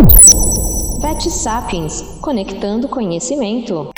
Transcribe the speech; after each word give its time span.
Vet 0.00 1.28
Sapiens 1.28 2.00
Conectando 2.22 2.88
Conhecimento. 2.88 3.90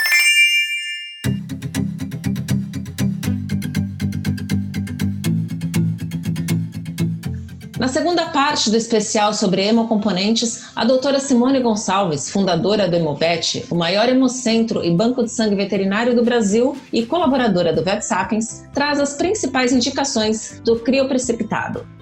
Na 7.79 7.87
segunda 7.87 8.25
parte 8.25 8.69
do 8.69 8.75
especial 8.75 9.33
sobre 9.33 9.61
hemocomponentes, 9.61 10.65
a 10.75 10.83
doutora 10.83 11.21
Simone 11.21 11.61
Gonçalves, 11.61 12.29
fundadora 12.29 12.87
do 12.89 12.97
Hemovet, 12.97 13.65
o 13.69 13.75
maior 13.75 14.09
hemocentro 14.09 14.83
e 14.83 14.91
banco 14.91 15.23
de 15.23 15.31
sangue 15.31 15.55
veterinário 15.55 16.13
do 16.13 16.23
Brasil 16.23 16.75
e 16.91 17.05
colaboradora 17.05 17.71
do 17.71 17.81
VetSapiens, 17.81 18.65
traz 18.73 18.99
as 18.99 19.13
principais 19.13 19.71
indicações 19.71 20.61
do 20.65 20.79
crioprecipitado. 20.79 21.92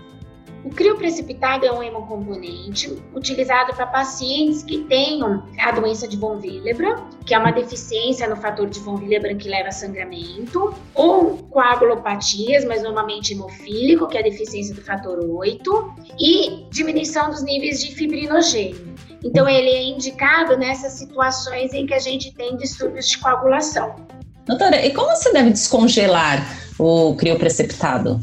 O 0.64 0.70
crioprecipitado 0.70 1.66
é 1.66 1.72
um 1.72 1.82
hemocomponente 1.82 2.96
utilizado 3.16 3.74
para 3.74 3.88
pacientes 3.88 4.62
que 4.62 4.84
tenham 4.84 5.44
a 5.60 5.72
doença 5.72 6.08
de 6.08 6.16
von 6.18 6.38
Willebrand, 6.38 7.02
que 7.26 7.34
é 7.34 7.40
uma 7.40 7.52
deficiência 7.52 8.28
no 8.30 8.36
fator 8.36 8.70
de 8.70 8.80
von 8.80 8.96
Willebrand 8.96 9.38
que 9.38 9.50
leva 9.50 9.70
a 9.70 9.72
sangramento, 9.72 10.74
ou 10.94 11.38
coagulopatias, 11.50 12.64
mas 12.66 12.84
normalmente 12.84 13.34
hemofílico, 13.34 14.08
que 14.08 14.18
é 14.18 14.20
a 14.20 14.24
deficiência 14.24 14.76
do 14.76 14.82
fator 14.82 15.20
8, 15.20 15.96
e 16.20 16.68
diminuição 16.70 17.32
dos 17.32 17.42
níveis 17.42 17.82
de 17.82 17.96
fibrinogênio. 17.96 18.94
Então, 19.24 19.48
ele 19.48 19.70
é 19.70 19.84
indicado 19.84 20.58
nessas 20.58 20.94
situações 20.94 21.74
em 21.74 21.88
que 21.88 21.94
a 21.94 22.00
gente 22.00 22.34
tem 22.36 22.56
distúrbios 22.58 23.08
de 23.08 23.18
coagulação. 23.18 23.96
Doutora, 24.46 24.84
e 24.86 24.92
como 24.94 25.16
se 25.16 25.32
deve 25.34 25.52
descongelar 25.52 26.44
o 26.78 27.16
crioprecipitado? 27.16 28.20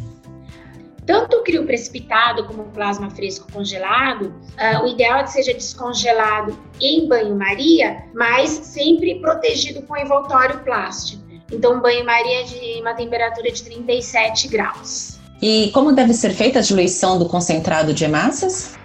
Tanto 1.08 1.38
o 1.38 1.42
crio 1.42 1.64
precipitado 1.64 2.44
como 2.44 2.64
o 2.64 2.66
plasma 2.66 3.08
fresco 3.08 3.50
congelado, 3.50 4.26
uh, 4.26 4.84
o 4.84 4.88
ideal 4.88 5.20
é 5.20 5.22
que 5.22 5.32
seja 5.32 5.54
descongelado 5.54 6.54
em 6.78 7.08
banho-maria, 7.08 8.04
mas 8.14 8.50
sempre 8.50 9.18
protegido 9.18 9.80
com 9.80 9.96
envoltório 9.96 10.58
plástico. 10.58 11.22
Então, 11.50 11.80
banho-maria 11.80 12.44
de 12.44 12.78
uma 12.82 12.92
temperatura 12.92 13.50
de 13.50 13.62
37 13.62 14.48
graus. 14.48 15.18
E 15.40 15.70
como 15.72 15.92
deve 15.92 16.12
ser 16.12 16.34
feita 16.34 16.58
a 16.58 16.62
diluição 16.62 17.18
do 17.18 17.24
concentrado 17.24 17.94
de 17.94 18.04
hemácias? 18.04 18.77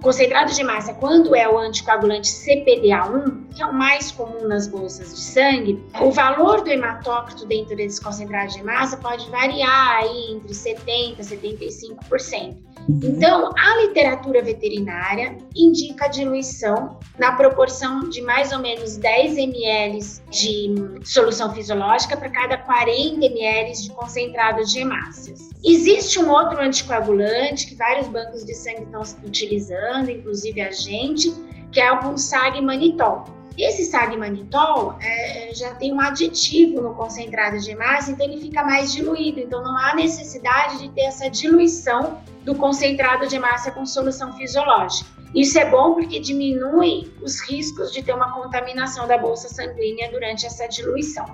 Concentrado 0.00 0.52
de 0.52 0.62
massa, 0.64 0.94
quando 0.94 1.34
é 1.34 1.48
o 1.48 1.58
anticoagulante 1.58 2.28
CPDA1, 2.28 3.54
que 3.54 3.62
é 3.62 3.66
o 3.66 3.72
mais 3.72 4.10
comum 4.10 4.46
nas 4.48 4.66
bolsas 4.66 5.14
de 5.14 5.20
sangue, 5.20 5.82
o 6.00 6.10
valor 6.10 6.62
do 6.62 6.70
hematócrito 6.70 7.46
dentro 7.46 7.76
desse 7.76 8.00
concentrado 8.00 8.52
de 8.52 8.62
massa 8.62 8.96
pode 8.96 9.28
variar 9.30 9.98
aí 9.98 10.32
entre 10.32 10.52
70% 10.52 11.18
e 11.18 11.22
75%. 11.22 12.56
Então, 13.02 13.52
a 13.56 13.76
literatura 13.82 14.42
veterinária 14.42 15.38
indica 15.54 16.06
a 16.06 16.08
diluição 16.08 16.98
na 17.18 17.32
proporção 17.32 18.08
de 18.08 18.20
mais 18.20 18.50
ou 18.52 18.58
menos 18.58 18.96
10 18.96 19.38
ml 19.38 19.98
de 20.28 20.74
solução 21.04 21.54
fisiológica 21.54 22.16
para 22.16 22.28
cada 22.28 22.58
40 22.58 23.24
ml 23.24 23.72
de 23.72 23.90
concentrado 23.90 24.64
de 24.64 24.80
hemácias. 24.80 25.50
Existe 25.64 26.18
um 26.18 26.30
outro 26.30 26.60
anticoagulante 26.60 27.68
que 27.68 27.76
vários 27.76 28.08
bancos 28.08 28.44
de 28.44 28.54
sangue 28.54 28.82
estão 28.82 29.02
utilizando, 29.24 30.10
inclusive 30.10 30.60
a 30.60 30.72
gente, 30.72 31.32
que 31.70 31.80
é 31.80 31.92
o 31.92 32.00
Pulsag 32.00 32.60
Manitol. 32.60 33.24
Esse 33.58 33.84
sagmanitol 33.84 34.96
é, 35.00 35.50
já 35.54 35.74
tem 35.74 35.92
um 35.92 36.00
aditivo 36.00 36.80
no 36.80 36.94
concentrado 36.94 37.58
de 37.58 37.70
hemácia, 37.70 38.12
então 38.12 38.26
ele 38.26 38.40
fica 38.40 38.62
mais 38.64 38.92
diluído. 38.92 39.40
Então 39.40 39.62
não 39.62 39.76
há 39.76 39.94
necessidade 39.94 40.78
de 40.78 40.88
ter 40.90 41.02
essa 41.02 41.28
diluição 41.28 42.22
do 42.44 42.54
concentrado 42.54 43.26
de 43.26 43.36
hemácia 43.36 43.72
com 43.72 43.84
solução 43.84 44.32
fisiológica. 44.32 45.10
Isso 45.34 45.58
é 45.58 45.70
bom 45.70 45.94
porque 45.94 46.18
diminui 46.18 47.12
os 47.22 47.40
riscos 47.48 47.92
de 47.92 48.02
ter 48.02 48.12
uma 48.12 48.32
contaminação 48.32 49.06
da 49.06 49.16
bolsa 49.16 49.48
sanguínea 49.48 50.10
durante 50.10 50.46
essa 50.46 50.66
diluição. 50.66 51.24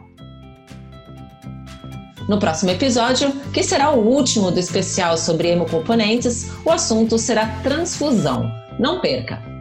No 2.29 2.39
próximo 2.39 2.73
episódio, 2.73 3.33
que 3.53 3.63
será 3.63 3.91
o 3.91 4.05
último 4.05 4.51
do 4.51 4.59
especial 4.59 5.17
sobre 5.17 5.49
hemocomponentes, 5.49 6.51
o 6.65 6.71
assunto 6.71 7.19
será 7.19 7.47
transfusão. 7.63 8.51
Não 8.79 9.01
perca! 9.01 9.56